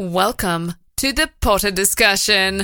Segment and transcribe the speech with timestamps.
[0.00, 2.58] Welcome to the Potter discussion.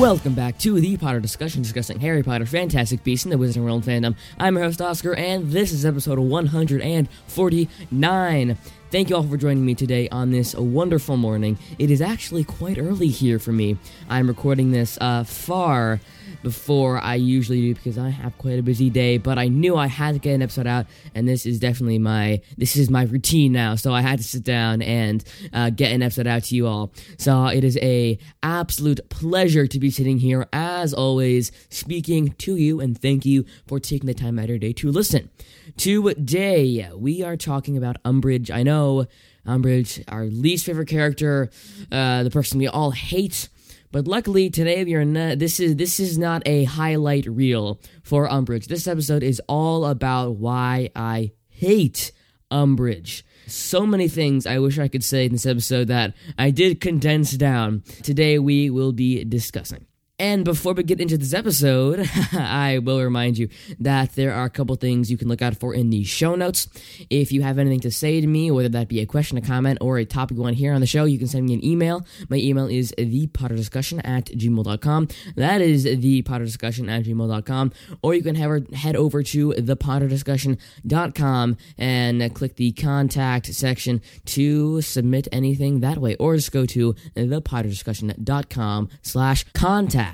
[0.00, 3.84] Welcome back to the Potter discussion discussing Harry Potter, Fantastic Beasts, and the Wizarding World
[3.84, 4.16] fandom.
[4.38, 8.58] I'm your host, Oscar, and this is episode 149.
[8.90, 11.58] Thank you all for joining me today on this wonderful morning.
[11.78, 13.76] It is actually quite early here for me.
[14.08, 16.00] I'm recording this uh, far
[16.42, 19.86] before I usually do because I have quite a busy day, but I knew I
[19.86, 23.52] had to get an episode out, and this is definitely my this is my routine
[23.52, 23.74] now.
[23.74, 26.92] So I had to sit down and uh, get an episode out to you all.
[27.18, 32.80] So it is a absolute pleasure to be sitting here as always, speaking to you,
[32.80, 35.30] and thank you for taking the time out of your day to listen.
[35.76, 38.50] Today we are talking about Umbridge.
[38.50, 39.06] I know.
[39.46, 41.50] Umbridge, our least favorite character,
[41.90, 43.48] uh, the person we all hate,
[43.92, 45.38] but luckily today we are not.
[45.38, 48.66] This is this is not a highlight reel for Umbridge.
[48.66, 52.10] This episode is all about why I hate
[52.50, 53.22] Umbridge.
[53.46, 57.32] So many things I wish I could say in this episode that I did condense
[57.32, 57.82] down.
[58.02, 59.86] Today we will be discussing.
[60.22, 63.48] And before we get into this episode, I will remind you
[63.80, 66.68] that there are a couple things you can look out for in the show notes.
[67.10, 69.78] If you have anything to say to me, whether that be a question, a comment,
[69.80, 71.64] or a topic you want to hear on the show, you can send me an
[71.64, 72.06] email.
[72.28, 75.08] My email is thepotterdiscussion at gmail.com.
[75.34, 77.72] That is thepotterdiscussion at gmail.com.
[78.02, 85.80] Or you can head over to thepotterdiscussion.com and click the contact section to submit anything
[85.80, 86.14] that way.
[86.14, 90.11] Or just go to thepotterdiscussion.com slash contact.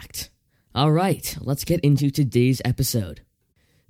[0.74, 3.22] All right, let's get into today's episode.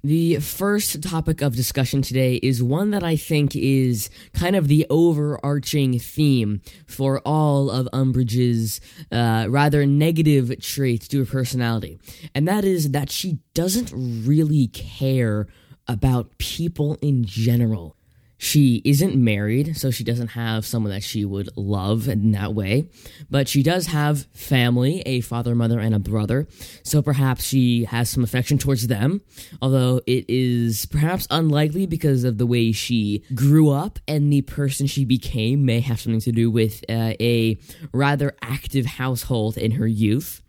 [0.04, 4.86] The first topic of discussion today is one that I think is kind of the
[4.88, 11.98] overarching theme for all of Umbridge's uh, rather negative traits to her personality,
[12.32, 15.48] and that is that she doesn't really care
[15.88, 17.97] about people in general.
[18.40, 22.88] She isn't married, so she doesn't have someone that she would love in that way.
[23.28, 26.46] But she does have family, a father, mother, and a brother.
[26.84, 29.22] So perhaps she has some affection towards them.
[29.60, 34.86] Although it is perhaps unlikely because of the way she grew up and the person
[34.86, 37.58] she became may have something to do with uh, a
[37.92, 40.42] rather active household in her youth.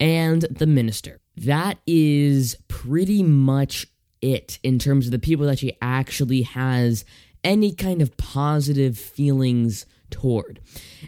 [0.00, 1.20] And the minister.
[1.36, 3.86] That is pretty much
[4.22, 7.04] it in terms of the people that she actually has
[7.42, 10.60] any kind of positive feelings toward.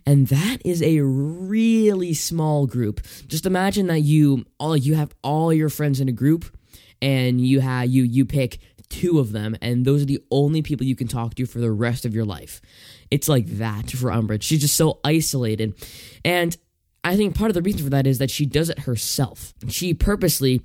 [0.06, 3.00] And that is a really small group.
[3.26, 6.56] Just imagine that you all you have all your friends in a group
[7.00, 8.58] and you have you you pick
[8.88, 11.70] two of them and those are the only people you can talk to for the
[11.70, 12.60] rest of your life.
[13.10, 14.42] It's like that for Umbridge.
[14.42, 15.74] She's just so isolated.
[16.24, 16.56] And
[17.04, 19.52] I think part of the reason for that is that she does it herself.
[19.68, 20.62] She purposely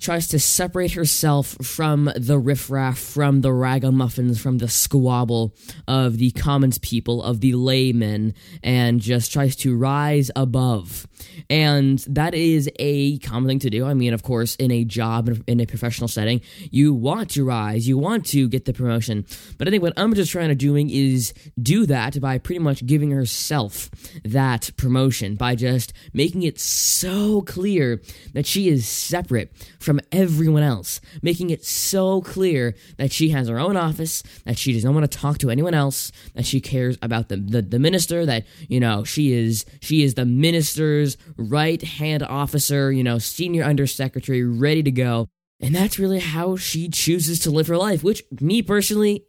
[0.00, 5.54] tries to separate herself from the riffraff, from the ragamuffins, from the squabble
[5.86, 11.06] of the commons people, of the laymen, and just tries to rise above.
[11.50, 13.86] And that is a common thing to do.
[13.86, 17.88] I mean, of course, in a job, in a professional setting, you want to rise,
[17.88, 19.26] you want to get the promotion.
[19.56, 23.10] But I think what Umbridge trying to doing is do that by pretty much giving
[23.10, 23.90] herself
[24.24, 28.02] that promotion, by just making it so clear
[28.34, 29.52] that she is separate
[29.88, 34.74] from everyone else, making it so clear that she has her own office, that she
[34.74, 38.26] doesn't want to talk to anyone else, that she cares about the, the, the minister,
[38.26, 43.64] that, you know, she is she is the minister's right hand officer, you know, senior
[43.64, 45.26] undersecretary, ready to go.
[45.58, 49.24] And that's really how she chooses to live her life, which me personally,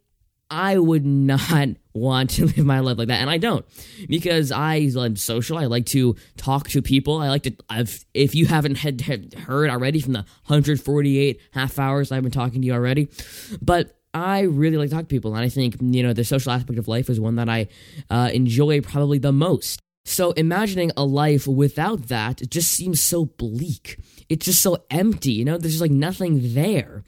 [0.50, 3.20] I would not want to live my life like that.
[3.20, 3.64] And I don't
[4.08, 5.58] because I am social.
[5.58, 7.18] I like to talk to people.
[7.18, 11.78] I like to, I've, if you haven't had, had heard already from the 148 half
[11.78, 13.08] hours I've been talking to you already,
[13.60, 15.34] but I really like to talk to people.
[15.34, 17.68] And I think, you know, the social aspect of life is one that I
[18.08, 19.80] uh, enjoy probably the most.
[20.04, 23.98] So imagining a life without that just seems so bleak.
[24.30, 25.58] It's just so empty, you know?
[25.58, 27.02] There's just like nothing there.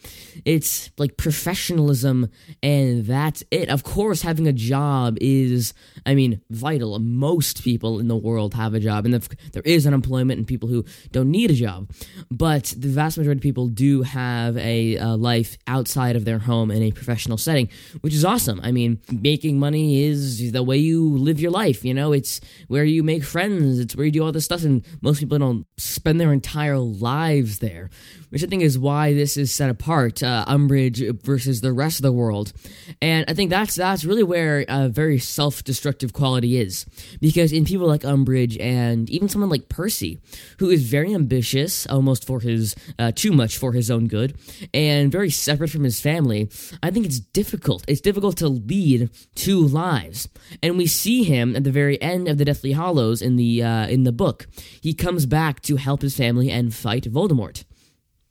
[0.45, 2.29] It's like professionalism
[2.65, 3.69] and that's it.
[3.69, 5.73] Of course, having a job is,
[6.05, 6.99] I mean, vital.
[6.99, 10.85] Most people in the world have a job, and there is unemployment and people who
[11.13, 11.91] don't need a job.
[12.29, 16.83] But the vast majority of people do have a, life outside of their home in
[16.83, 17.69] a professional setting,
[18.01, 18.61] which is awesome.
[18.65, 22.13] I mean, making money is the way you live your life, you know?
[22.13, 25.39] It's where you make friends, it's where you do all this stuff, and most people
[25.39, 27.91] don't spend their entire life lives there,
[28.31, 32.05] which I think is why this is set apart, uh, Umbridge versus the rest of
[32.05, 32.53] the world.
[33.01, 36.87] And I think that's that's really where a very self-destructive quality is,
[37.21, 40.13] because in people like Umbridge and even someone like Percy,
[40.59, 44.31] who is very ambitious, almost for his uh, too much for his own good,
[44.73, 46.49] and very separate from his family,
[46.83, 47.85] I think it's difficult.
[47.89, 50.29] It's difficult to lead two lives,
[50.63, 53.87] and we see him at the very end of the Deathly Hallows in the uh,
[53.95, 54.47] in the book.
[54.81, 57.65] He comes back to help his family and fight Voldemort.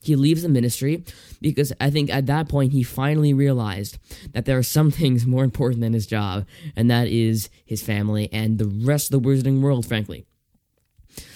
[0.03, 1.03] He leaves the ministry
[1.41, 4.00] because I think at that point he finally realized
[4.33, 6.45] that there are some things more important than his job,
[6.75, 10.25] and that is his family and the rest of the wizarding world, frankly.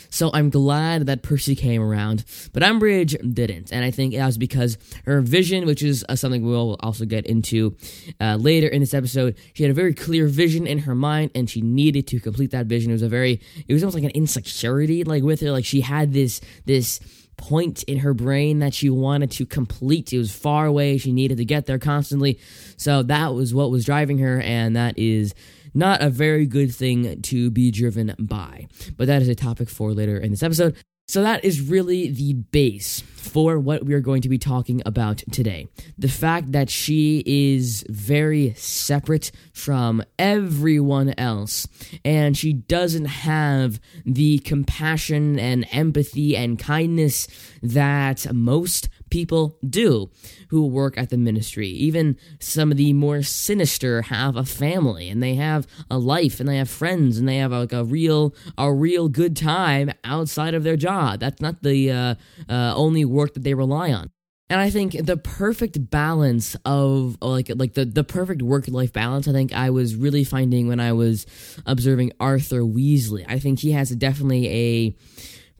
[0.09, 2.23] So I'm glad that Percy came around,
[2.53, 6.45] but Umbridge didn't, and I think that was because her vision, which is uh, something
[6.45, 7.75] we'll also get into
[8.21, 11.49] uh, later in this episode, she had a very clear vision in her mind, and
[11.49, 12.91] she needed to complete that vision.
[12.91, 15.81] It was a very, it was almost like an insecurity, like with her, like she
[15.81, 17.01] had this this
[17.37, 20.13] point in her brain that she wanted to complete.
[20.13, 20.97] It was far away.
[20.97, 22.39] She needed to get there constantly.
[22.77, 25.33] So that was what was driving her, and that is
[25.73, 28.67] not a very good thing to be driven by.
[28.97, 30.75] But that is a topic for later in this episode.
[31.07, 35.23] So that is really the base for what we are going to be talking about
[35.31, 35.67] today.
[35.97, 41.67] The fact that she is very separate from everyone else
[42.03, 47.27] and she doesn't have the compassion and empathy and kindness
[47.61, 50.09] that most people do
[50.49, 51.69] who work at the ministry.
[51.69, 56.49] Even some of the more sinister have a family and they have a life and
[56.49, 60.63] they have friends and they have like a real a real good time outside of
[60.63, 61.19] their job.
[61.19, 62.15] That's not the uh,
[62.49, 64.11] uh, only work that they rely on.
[64.49, 69.27] And I think the perfect balance of like like the, the perfect work life balance
[69.27, 71.25] I think I was really finding when I was
[71.65, 73.25] observing Arthur Weasley.
[73.27, 74.95] I think he has definitely a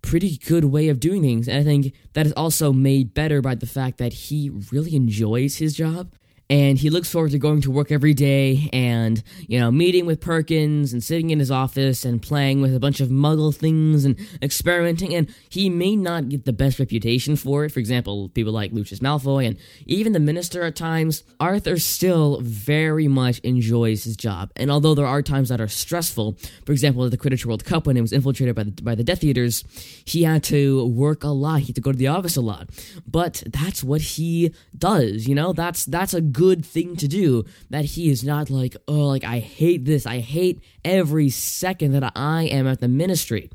[0.03, 1.47] pretty good way of doing things.
[1.47, 5.57] And I think that is also made better by the fact that he really enjoys
[5.57, 6.13] his job
[6.49, 10.21] and he looks forward to going to work every day and you know meeting with
[10.21, 14.19] perkins and sitting in his office and playing with a bunch of muggle things and
[14.41, 15.13] experimenting.
[15.13, 17.71] And he may not get the best reputation for it.
[17.71, 21.23] For example people like lucius malfoy and even the minister at times.
[21.39, 24.51] Arthur still very much enjoys his job.
[24.55, 27.87] And although there are times that are stressful for example at the quidditch world cup
[27.87, 29.63] when it was infiltrated by the, by the death eaters
[30.05, 31.61] he had to work a lot.
[31.61, 32.69] He had to go to the office a lot.
[33.07, 35.53] But that's what he does you know?
[35.53, 39.39] That's that's a good thing to do that he is not like oh like i
[39.39, 40.05] hate this.
[40.05, 43.49] I hate every second that i am at the ministry.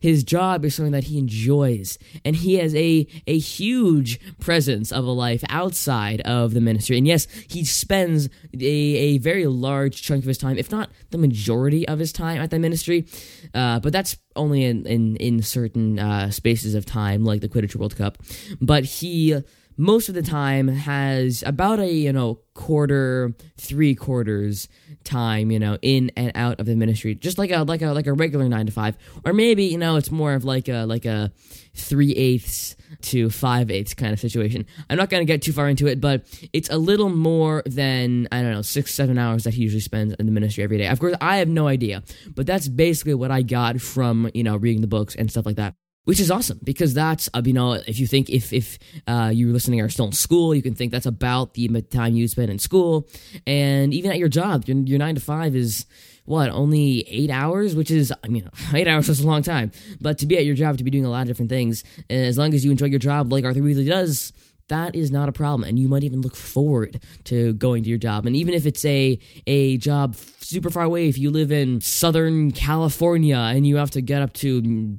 [0.00, 5.04] His job is something that he enjoys and he has a a huge presence of
[5.04, 6.96] a life outside of the ministry.
[6.98, 8.66] And yes he spends a,
[9.08, 12.50] a very large chunk of his time if not the majority of his time at
[12.50, 13.06] the ministry
[13.54, 17.76] uh, but that's only in in, in certain uh, spaces of time like the quidditch
[17.76, 18.18] world cup.
[18.60, 19.42] But he
[19.76, 24.68] most of the time has about a you know quarter three quarters
[25.04, 27.14] time you know in and out of the ministry.
[27.14, 28.96] Just like a like a like a regular nine to five.
[29.24, 31.32] Or maybe you know it's more of like a like a
[31.74, 34.66] three eighths to five eighths kind of situation.
[34.90, 38.28] I'm not going to get too far into it but it's a little more than
[38.30, 40.88] i don't know six seven hours that he usually spends in the ministry every day.
[40.88, 42.02] Of course i have no idea
[42.34, 45.56] but that's basically what i got from you know reading the books and stuff like
[45.56, 49.30] that which is awesome because that's uh, you know if you think if if uh,
[49.32, 52.50] you're listening are still in school you can think that's about the time you spend
[52.50, 53.08] in school.
[53.46, 55.86] And even at your job your, your nine to five is
[56.24, 57.74] what only eight hours?
[57.74, 59.72] Which is i mean eight hours is a long time.
[60.00, 62.24] But to be at your job to be doing a lot of different things and
[62.24, 64.32] as long as you enjoy your job like arthur weasley does
[64.68, 65.68] that is not a problem.
[65.68, 68.26] And you might even look forward to going to your job.
[68.26, 72.50] And even if it's a a job super far away if you live in southern
[72.50, 74.98] california and you have to get up to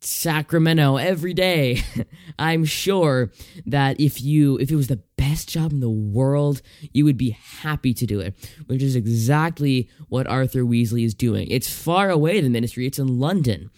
[0.00, 1.82] Sacramento every day.
[2.38, 3.32] I'm sure
[3.66, 6.62] that if you if it was the best job in the world,
[6.92, 8.34] you would be happy to do it,
[8.66, 11.48] which is exactly what Arthur Weasley is doing.
[11.50, 13.70] It's far away the ministry, it's in London.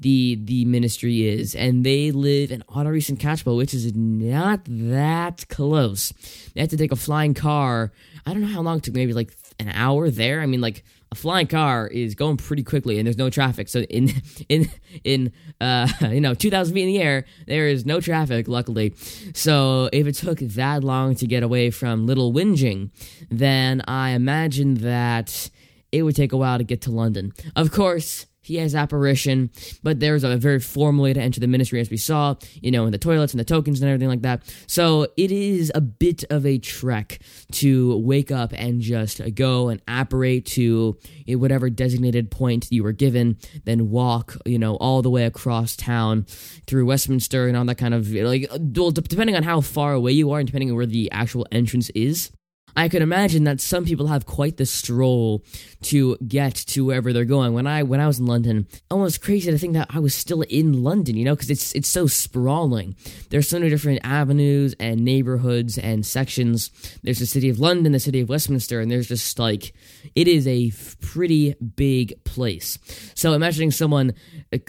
[0.00, 3.18] The the ministry is and they live in Ottery St.
[3.18, 6.12] Catchpole, which is not that close.
[6.54, 7.92] They have to take a flying car.
[8.24, 10.40] I don't know how long it took, maybe like an hour there.
[10.40, 13.68] I mean like a flying car is going pretty quickly and there's no traffic.
[13.68, 14.10] So in
[14.48, 14.70] in
[15.04, 18.48] in uh you know 2,000 feet in the air, there is no traffic.
[18.48, 18.94] Luckily,
[19.34, 22.90] so if it took that long to get away from Little Whinging,
[23.30, 25.50] then I imagine that
[25.92, 27.32] it would take a while to get to London.
[27.54, 29.50] Of course, he has apparition,
[29.82, 32.86] but there's a very formal way to enter the ministry, as we saw, you know,
[32.86, 34.42] in the toilets and the tokens and everything like that.
[34.66, 37.18] So it is a bit of a trek
[37.52, 40.96] to wake up and just go and apparate to
[41.28, 46.26] whatever designated point you were given, then walk, you know, all the way across town
[46.66, 50.30] through Westminster and all that kind of like, well, depending on how far away you
[50.30, 52.30] are and depending on where the actual entrance is.
[52.76, 55.42] I could imagine that some people have quite the stroll
[55.82, 57.54] to get to wherever they're going.
[57.54, 60.42] When I when I was in London, almost crazy to think that I was still
[60.42, 62.94] in London, you know, because it's it's so sprawling.
[63.30, 66.70] There's so many different avenues and neighborhoods and sections.
[67.02, 69.72] There's the city of London, the city of Westminster, and there's just like
[70.14, 72.78] it is a pretty big place.
[73.14, 74.12] So imagining someone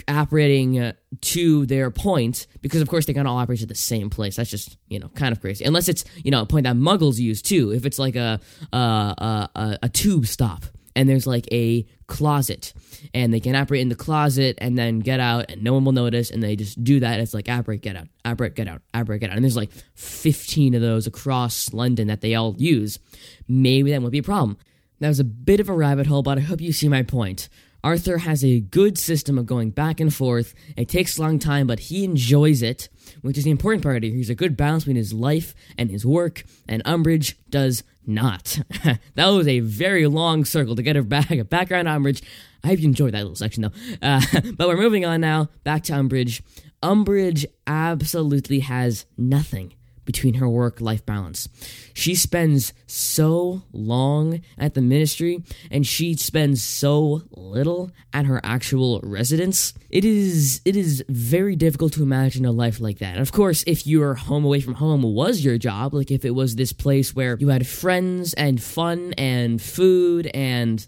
[0.06, 3.74] apparating uh, to their point, because of course they kind of all apparate at the
[3.74, 4.36] same place.
[4.36, 5.64] That's just you know kind of crazy.
[5.64, 7.72] Unless it's you know a point that Muggles use too.
[7.72, 8.40] If it's like a
[8.72, 10.64] a, a, a tube stop
[10.98, 12.74] and there's like a closet
[13.14, 15.92] and they can apparate in the closet and then get out and no one will
[15.92, 18.66] notice and they just do that it's like ah, apparate get out ah, apparate get
[18.66, 22.34] out ah, apparate get out and there's like 15 of those across london that they
[22.34, 22.98] all use
[23.46, 24.58] maybe that would be a problem
[24.98, 27.48] that was a bit of a rabbit hole but i hope you see my point
[27.84, 30.54] Arthur has a good system of going back and forth.
[30.76, 32.88] It takes a long time, but he enjoys it,
[33.22, 34.12] which is the important part here.
[34.12, 38.60] He's a good balance between his life and his work, and Umbridge does not.
[39.14, 41.48] that was a very long circle to get her back.
[41.48, 42.22] Background Umbridge.
[42.64, 43.72] I hope you enjoyed that little section though.
[44.02, 44.20] Uh,
[44.56, 45.48] but we're moving on now.
[45.64, 46.40] Back to Umbridge.
[46.82, 49.74] Umbridge absolutely has nothing
[50.08, 51.50] between her work life balance.
[51.92, 59.00] She spends so long at the ministry and she spends so little at her actual
[59.02, 59.74] residence.
[59.90, 63.12] It is it is very difficult to imagine a life like that.
[63.12, 66.34] And of course, if your home away from home was your job, like if it
[66.34, 70.86] was this place where you had friends and fun and food and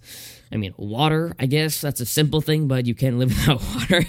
[0.50, 4.06] I mean, water, I guess that's a simple thing, but you can't live without water.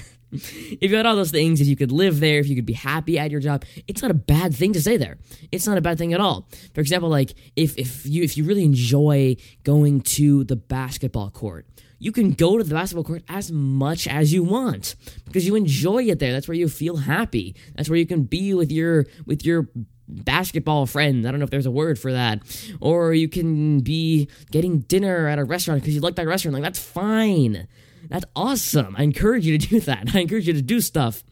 [0.32, 2.72] if you had all those things, if you could live there, if you could be
[2.72, 5.18] happy at your job, it's not a bad thing to say there.
[5.50, 6.48] It's not a bad thing at all.
[6.74, 11.66] For example, like if if you if you really enjoy going to the basketball court,
[11.98, 16.04] you can go to the basketball court as much as you want because you enjoy
[16.04, 16.32] it there.
[16.32, 17.54] That's where you feel happy.
[17.76, 19.68] That's where you can be with your with your
[20.08, 21.26] basketball friends.
[21.26, 22.40] I don't know if there's a word for that.
[22.80, 26.54] Or you can be getting dinner at a restaurant because you like that restaurant.
[26.54, 27.68] Like that's fine.
[28.08, 28.94] That's awesome.
[28.98, 30.10] I encourage you to do that.
[30.14, 31.22] I encourage you to do stuff.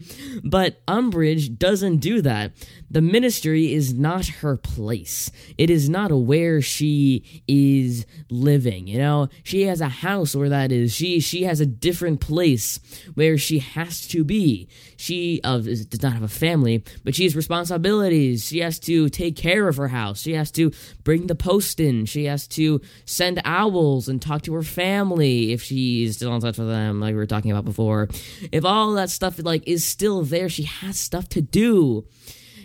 [0.45, 2.53] But Umbridge doesn't do that.
[2.91, 5.31] The ministry is not her place.
[5.59, 8.87] It is not where she is living.
[8.87, 10.93] You know, she has a house where that is.
[10.95, 12.81] She she has a different place
[13.15, 14.69] where she has to be.
[14.97, 18.47] She uh, does not have a family, but she has responsibilities.
[18.47, 20.21] She has to take care of her house.
[20.21, 20.73] She has to
[21.05, 22.07] bring the post in.
[22.07, 26.60] She has to send owls and talk to her family if she's still in touch
[26.61, 28.09] with them, like we were talking about before.
[28.53, 32.07] If all that stuff like is still there, she has stuff to do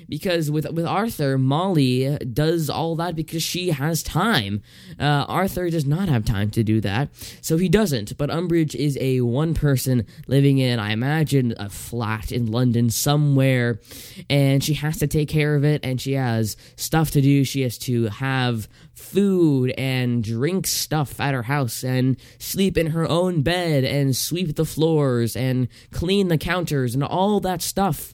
[0.08, 4.62] because with with Arthur, Molly does all that because she has time.
[5.00, 7.10] Uh, Arthur does not have time to do that,
[7.42, 8.18] so he doesn't.
[8.18, 13.80] But Umbridge is a one person living in, I imagine, a flat in London somewhere,
[14.30, 17.44] and she has to take care of it, and she has stuff to do.
[17.44, 23.08] She has to have food and drink stuff at her house and sleep in her
[23.08, 28.14] own bed and sweep the floors and clean the counters and all that stuff.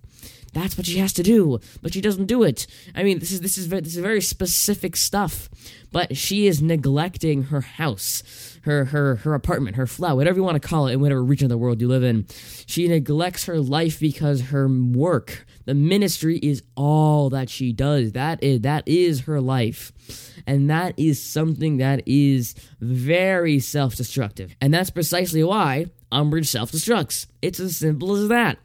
[0.54, 2.68] That's what she has to do, but she doesn't do it.
[2.94, 5.50] I mean, this is this is this is very specific stuff,
[5.94, 10.62] but she is neglecting her house, her her her apartment, her flat, whatever you want
[10.62, 12.26] to call it, in whatever region of the world you live in.
[12.66, 18.14] She neglects her life because her work, the ministry, is all that she does.
[18.14, 19.92] That is that is her life.
[20.48, 24.56] And that is something that is very self destructive.
[24.62, 27.28] And that's precisely why Umbridge self destructs.
[27.42, 28.58] It's as simple as that.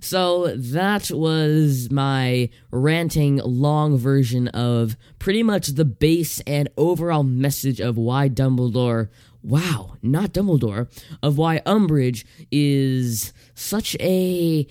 [0.00, 7.80] So that was my ranting long version of pretty much the base and overall message
[7.80, 9.08] of why Dumbledore,
[9.44, 10.88] wow, not Dumbledore,
[11.22, 14.66] of why Umbridge is such a,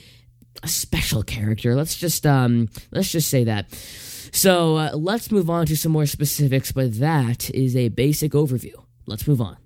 [0.62, 1.76] a special character.
[1.76, 3.72] Let's just um let's just say that.
[4.32, 8.74] So uh, let's move on to some more specifics, but that is a basic overview.
[9.06, 9.58] Let's move on.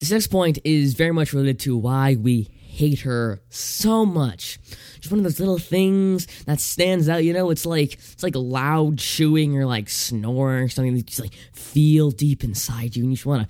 [0.00, 2.48] This next point is very much related to why we
[2.80, 4.58] hate her so much.
[5.00, 8.34] Just one of those little things that stands out, you know, it's like it's like
[8.34, 13.02] loud chewing or like snoring or something that you just like feel deep inside you
[13.02, 13.48] and you just wanna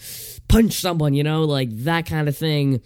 [0.49, 2.81] punch someone, you know, like that kind of thing.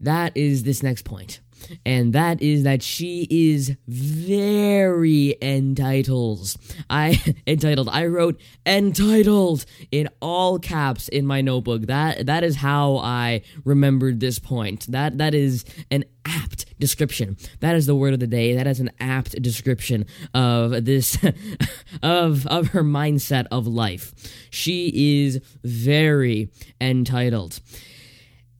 [0.00, 1.40] That is this next point.
[1.84, 6.54] And that is that she is very entitled.
[6.90, 7.88] I entitled.
[7.90, 11.82] I wrote entitled in all caps in my notebook.
[11.82, 14.86] That that is how I remembered this point.
[14.90, 17.36] That that is an apt description.
[17.60, 18.54] That is the word of the day.
[18.54, 21.18] That is an apt description of this
[22.02, 24.14] of of her mindset of life.
[24.50, 27.60] She is very entitled.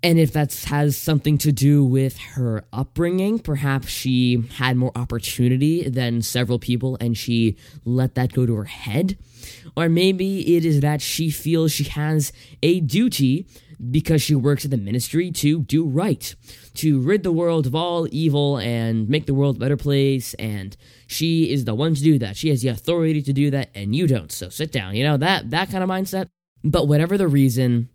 [0.04, 5.88] And if that has something to do with her upbringing, perhaps she had more opportunity
[5.88, 7.56] than several people and she
[7.86, 9.16] let that go to her head.
[9.74, 13.46] Or maybe it is that she feels she has a duty
[13.90, 16.34] because she works at the ministry to do right,
[16.74, 20.34] to rid the world of all evil and make the world a better place.
[20.34, 22.36] And she is the one to do that.
[22.36, 24.30] She has the authority to do that, and you don't.
[24.30, 24.96] So sit down.
[24.96, 26.28] You know that that kind of mindset.
[26.62, 27.90] But whatever the reason,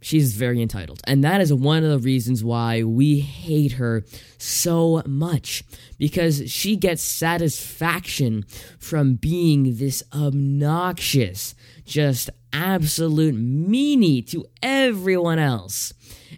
[0.00, 1.00] She's very entitled.
[1.04, 4.04] And that is one of the reasons why we hate her
[4.38, 5.62] so much.
[5.98, 8.44] Because she gets satisfaction
[8.78, 11.54] from being this obnoxious,
[11.84, 15.92] just absolute meanie to everyone else.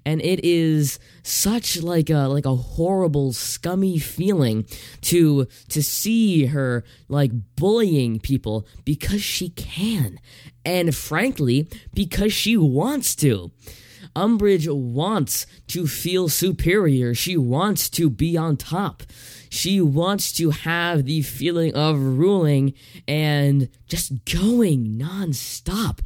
[0.04, 4.66] And it is such like a like a horrible scummy feeling
[5.02, 10.18] to to see her like bullying people because she can
[10.64, 13.50] and frankly because she wants to
[14.14, 17.14] Umbridge wants to feel superior.
[17.14, 19.02] She wants to be on top.
[19.48, 22.74] She wants to have the feeling of ruling
[23.08, 26.00] and just going nonstop.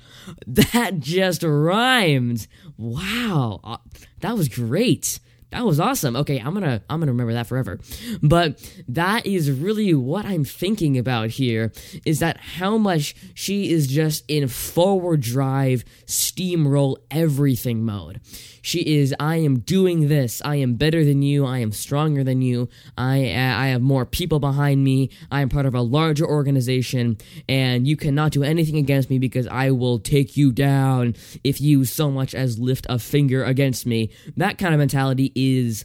[0.47, 2.47] That just rhymed.
[2.77, 3.61] Wow.
[3.63, 3.79] Uh,
[4.21, 5.21] that was great
[5.57, 6.17] that was awesome.
[6.17, 7.81] Okay, I'm gonna I'm gonna remember that forever.
[8.23, 11.73] But that is really what I'm thinking about here
[12.05, 18.21] is that how much she is just in forward drive, steamroll everything mode.
[18.67, 20.43] She is I am doing this.
[20.45, 21.47] I am better than you.
[21.47, 22.69] I am stronger than you.
[22.99, 25.11] I uh, I have more people behind me.
[25.31, 27.17] I am part of a larger organization
[27.49, 31.85] and you cannot do anything against me because I will take you down if you
[31.85, 34.11] so much as lift a finger against me.
[34.37, 35.85] That kind of mentality is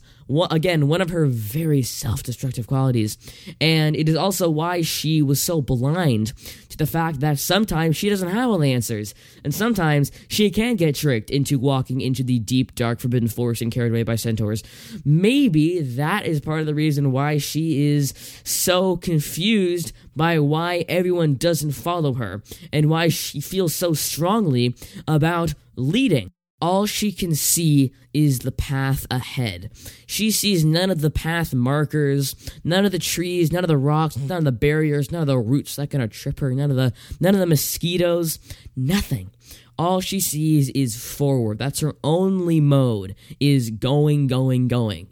[0.49, 3.17] again one of her very self-destructive qualities.
[3.59, 6.33] And it is also why she was so blind
[6.69, 9.13] to the fact that sometimes she doesn't have all the answers.
[9.43, 13.71] And sometimes she can get tricked into walking into the deep dark forbidden forest and
[13.71, 14.63] carried away by centaurs.
[15.05, 21.35] Maybe that is part of the reason why she is so confused by why everyone
[21.35, 24.75] doesn't follow her and why she feels so strongly
[25.07, 29.71] about leading all she can see is the path ahead.
[30.05, 34.17] She sees none of the path markers, none of the trees, none of the rocks,
[34.17, 36.77] none of the barriers, none of the roots that are gonna trip her, none of
[36.77, 38.37] the none of the mosquitoes,
[38.75, 39.31] nothing.
[39.77, 41.57] All she sees is forward.
[41.57, 45.07] That's her only mode is going, going, going.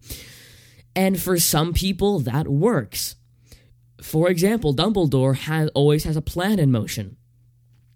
[0.95, 3.15] And for some people that works.
[4.01, 7.17] For example, Dumbledore has always has a plan in motion.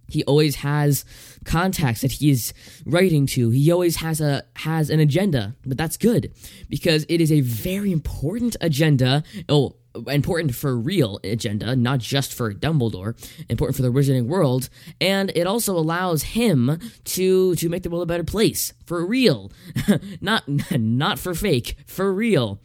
[0.08, 1.06] He always has
[1.46, 2.54] contacts that he is
[2.86, 3.50] writing to.
[3.50, 6.32] He always has a has an agenda, but that's good
[6.70, 9.24] because it is a very important agenda.
[9.50, 9.76] Oh,
[10.08, 13.16] important for real agenda, not just for Dumbledore,
[13.50, 18.04] important for the wizarding world, and it also allows him to to make the world
[18.04, 19.52] a better place for real,
[20.22, 22.60] not not for fake, for real.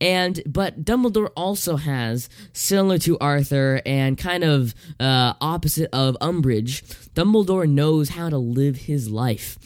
[0.00, 6.82] And but Dumbledore also has similar to Arthur and kind of uh, opposite of Umbridge.
[7.14, 9.58] Dumbledore knows how to live his life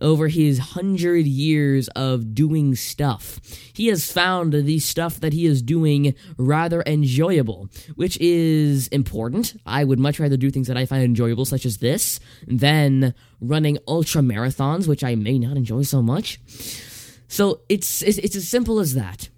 [0.00, 3.40] over his hundred years of doing stuff.
[3.72, 9.54] He has found the stuff that he is doing rather enjoyable, which is important.
[9.64, 13.78] I would much rather do things that I find enjoyable, such as this, than running
[13.86, 16.40] ultra marathons, which I may not enjoy so much.
[17.28, 19.30] So it's it's, it's as simple as that.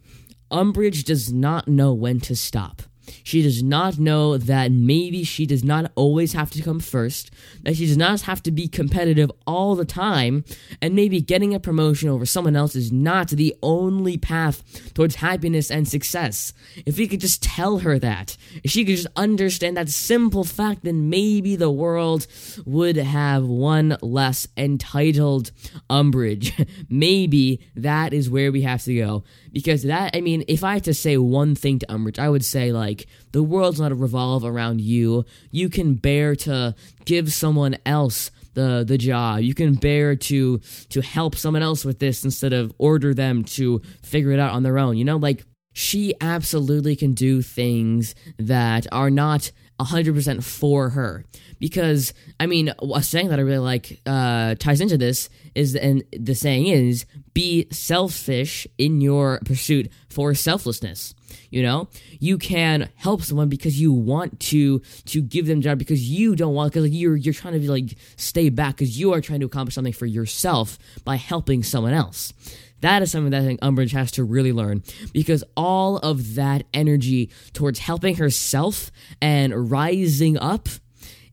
[0.51, 2.83] Umbridge does not know when to stop.
[3.23, 7.31] She does not know that maybe she does not always have to come first,
[7.63, 10.45] that she does not have to be competitive all the time,
[10.81, 15.71] and maybe getting a promotion over someone else is not the only path towards happiness
[15.71, 16.53] and success.
[16.87, 20.85] If we could just tell her that, if she could just understand that simple fact,
[20.85, 22.27] then maybe the world
[22.65, 25.51] would have one less entitled
[25.89, 26.69] Umbridge.
[26.89, 29.25] maybe that is where we have to go.
[29.53, 32.45] Because that, I mean, if I had to say one thing to Umbridge, I would
[32.45, 35.25] say, like, the world's not a revolve around you.
[35.51, 39.41] You can bear to give someone else the the job.
[39.41, 40.59] You can bear to
[40.89, 44.63] to help someone else with this instead of order them to figure it out on
[44.63, 44.97] their own.
[44.97, 49.53] You know, like she absolutely can do things that are not
[49.85, 51.25] 100% for her.
[51.59, 56.05] Because, I mean, a saying that I really like uh, ties into this is, and
[56.13, 61.15] the saying is, be selfish in your pursuit for selflessness.
[61.51, 61.89] You know,
[62.19, 66.55] you can help someone because you want to to give them job because you don't
[66.55, 69.41] want because like, you're you're trying to be like stay back because you are trying
[69.41, 72.33] to accomplish something for yourself by helping someone else.
[72.81, 76.65] That is something that I think Umbridge has to really learn because all of that
[76.73, 78.91] energy towards helping herself
[79.21, 80.69] and rising up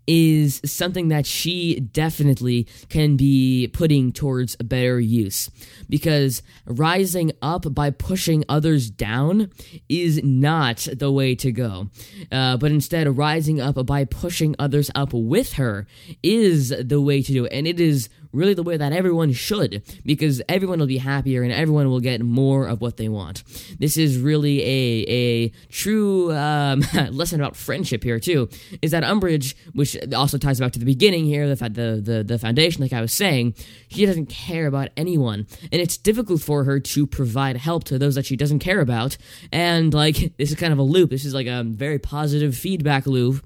[0.08, 5.52] is something that she definitely can be putting towards a better use.
[5.90, 9.52] Because rising up by pushing others down
[9.90, 11.90] is not the way to go.
[12.32, 15.86] Uh, but instead, rising up by pushing others up with her
[16.24, 17.54] is the way to do it.
[17.54, 21.52] And it is really the way that everyone should, because everyone will be happier and
[21.52, 23.44] everyone will get more of what they want.
[23.80, 26.80] This is really a, a true um,
[27.12, 28.50] lesson about friendship here, too,
[28.82, 32.40] is that Umbridge, which also ties back to the beginning here, the, the, the, the
[32.40, 33.56] foundation, like I was saying,
[33.90, 35.48] she doesn't care about anyone.
[35.72, 39.18] And it's difficult for her to provide help to those that she doesn't care about.
[39.52, 41.10] And, like, this is kind of a loop.
[41.10, 43.46] This is like a very positive feedback loop.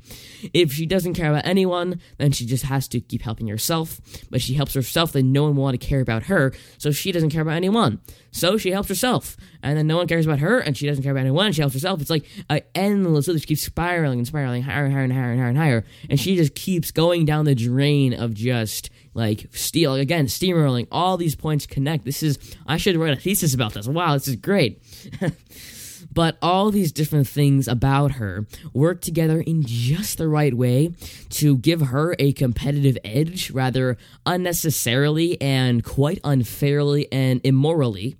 [0.53, 3.99] If she doesn't care about anyone, then she just has to keep helping herself.
[4.29, 6.53] But she helps herself, then no one will want to care about her.
[6.77, 7.99] So she doesn't care about anyone.
[8.31, 9.37] So she helps herself.
[9.63, 11.73] And then no one cares about her, and she doesn't care about anyone, she helps
[11.73, 12.01] herself.
[12.01, 13.39] It's like an endless loop.
[13.41, 15.85] She keeps spiraling and spiraling higher and higher and higher and higher and higher.
[16.09, 21.17] And she just keeps going down the drain of just like steel again steamrolling all
[21.17, 24.37] these points connect this is i should write a thesis about this wow this is
[24.37, 24.81] great
[26.13, 30.91] but all these different things about her work together in just the right way
[31.29, 38.15] to give her a competitive edge rather unnecessarily and quite unfairly and immorally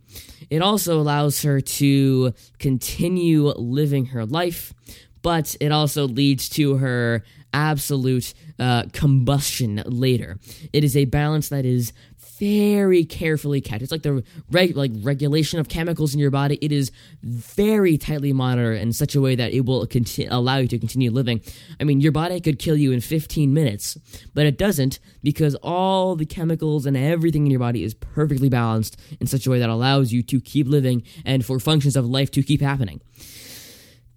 [0.50, 4.74] it also allows her to continue living her life
[5.22, 7.24] but it also leads to her
[7.54, 10.40] absolute uh, combustion later.
[10.74, 11.94] It is a balance that is
[12.42, 13.84] very carefully kept.
[13.84, 16.58] It's like the reg- like regulation of chemicals in your body.
[16.60, 20.68] It is very tightly monitored in such a way that it will conti- allow you
[20.70, 21.42] to continue living.
[21.80, 23.96] I mean, your body could kill you in 15 minutes,
[24.34, 29.00] but it doesn't because all the chemicals and everything in your body is perfectly balanced
[29.20, 32.32] in such a way that allows you to keep living and for functions of life
[32.32, 33.02] to keep happening.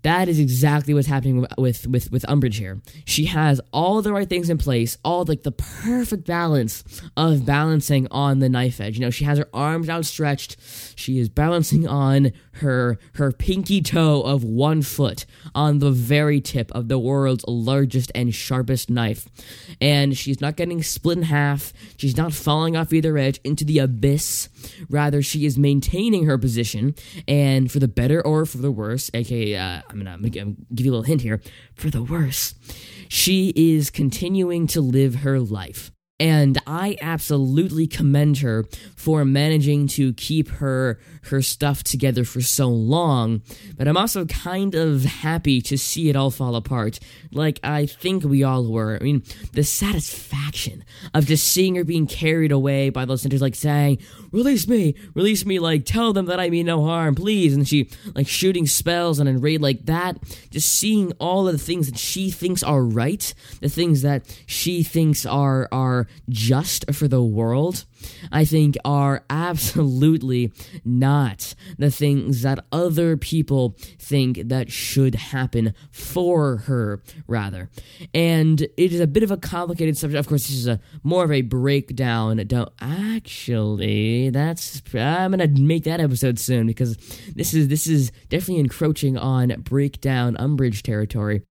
[0.04, 2.82] That is exactly what's happening with with with Umbridge here.
[3.06, 6.84] She has all the right things in place, all like the perfect balance
[7.16, 8.98] of balancing on the knife edge.
[8.98, 10.58] You know, she has her arms outstretched.
[10.94, 16.70] She is balancing on her her pinky toe of one foot on the very tip
[16.72, 19.28] of the world's largest and sharpest knife.
[19.80, 21.72] And she's not getting split in half.
[21.96, 24.48] She's not falling off either edge into the abyss.
[24.88, 26.94] Rather, she is maintaining her position,
[27.28, 30.86] and for the better or for the worse, aka uh, I'm gonna, I'm gonna give
[30.86, 31.40] you a little hint here.
[31.74, 32.54] For the worse,
[33.08, 35.90] she is continuing to live her life.
[36.20, 42.68] And I absolutely commend her for managing to keep her her stuff together for so
[42.68, 43.42] long.
[43.76, 47.00] But I'm also kind of happy to see it all fall apart,
[47.32, 48.96] like I think we all were.
[49.00, 49.24] I mean,
[49.54, 53.98] the satisfaction of just seeing her being carried away by those centaurs, like saying,
[54.30, 57.54] "Release me, release me!" Like tell them that I mean no harm, please.
[57.54, 60.18] And she like shooting spells and raid like that.
[60.50, 64.84] Just seeing all of the things that she thinks are right, the things that she
[64.84, 67.84] thinks are are just for the world,
[68.30, 70.52] I think are absolutely
[70.84, 77.70] not the things that other people think that should happen for her, rather.
[78.12, 80.18] And it is a bit of a complicated subject.
[80.18, 82.36] Of course, this is a more of a breakdown.
[82.46, 84.30] Don't actually.
[84.30, 86.96] That's I'm gonna make that episode soon because
[87.34, 91.42] this is this is definitely encroaching on breakdown Umbridge territory.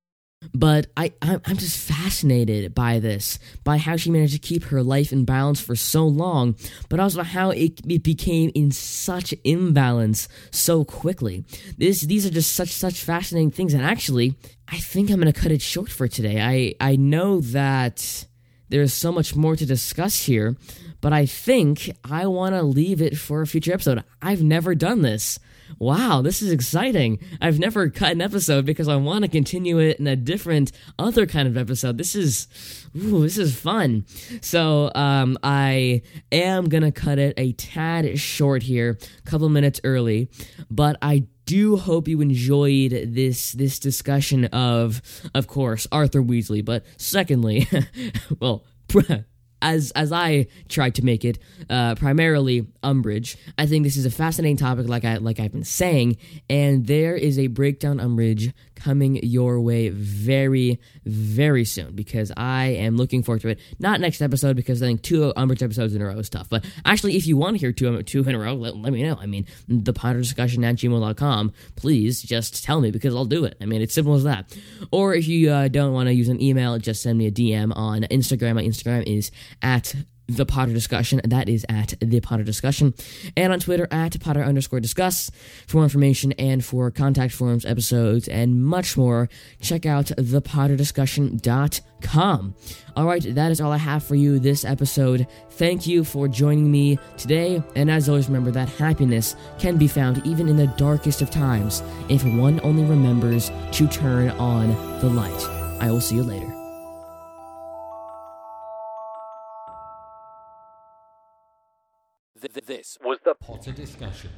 [0.54, 5.12] But I, I'm just fascinated by this, by how she managed to keep her life
[5.12, 6.56] in balance for so long,
[6.90, 11.46] but also how it, it became in such imbalance so quickly.
[11.78, 14.36] This, these are just such such fascinating things, and actually,
[14.68, 16.42] I think I'm gonna cut it short for today.
[16.42, 18.26] I I know that
[18.70, 20.56] there's so much more to discuss here,
[21.04, 24.06] but I think I want to leave it for a future episode.
[24.22, 25.38] I've never done this
[25.80, 27.20] wow, this is exciting.
[27.42, 31.26] I've never cut an episode because I want to continue it in a different other
[31.26, 31.98] kind of episode.
[31.98, 32.48] This is
[32.96, 34.06] ooh, this is fun.
[34.42, 40.30] So um, I am gonna cut it a tad short here, a couple minutes early,
[40.70, 45.02] but I do hope you enjoyed this this discussion of
[45.34, 47.68] of course Arthur Weasley, but secondly,
[48.40, 48.64] well
[49.64, 53.38] as as I tried to make it, uh, primarily Umbridge.
[53.58, 56.18] I think this is a fascinating topic, like I like I've been saying,
[56.50, 62.98] and there is a breakdown Umbridge coming your way very very soon because I am
[62.98, 63.60] looking forward to it.
[63.80, 66.66] Not next episode because I think two Umbridge episodes in a row is tough, but
[66.86, 69.18] actually, if you want to hear two two in a row, let, let me know.
[69.20, 71.54] I mean, the Potter discussion at gmail.com.
[71.76, 73.58] Please just tell me because I'll do it.
[73.62, 74.56] I mean, it's simple as that.
[74.92, 77.76] Or if you uh, don't want to use an email, just send me a DM
[77.76, 78.56] on Instagram.
[78.56, 79.32] My Instagram is
[79.62, 79.96] at
[80.28, 81.22] the Potter Discussion.
[81.24, 82.94] That is at the Potter Discussion.
[83.36, 85.32] And on Twitter at Potter underscore discuss.
[85.68, 89.30] For more information and for contact forms, episodes, and much more,
[89.62, 92.56] check out thepotterdiscussion.com.
[92.96, 95.28] All right, that is all I have for you this episode.
[95.52, 97.64] Thank you for joining me today.
[97.76, 101.82] And as always, remember that happiness can be found even in the darkest of times
[102.10, 105.48] if one only remembers to turn on the light.
[105.82, 106.53] I will see you later.
[112.52, 114.30] This was the Potter Discussion.